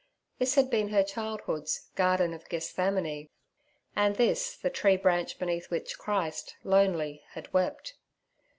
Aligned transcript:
This 0.39 0.55
had 0.55 0.71
been 0.71 0.87
her 0.87 1.03
childhood's 1.03 1.91
Garden 1.95 2.33
of 2.33 2.49
Gethsemane, 2.49 3.29
and 3.95 4.15
this 4.15 4.57
the 4.57 4.71
tree 4.71 4.97
beneath 4.97 5.69
which 5.69 5.99
Christ, 5.99 6.55
lonely, 6.63 7.21
had 7.33 7.53
wept. 7.53 7.93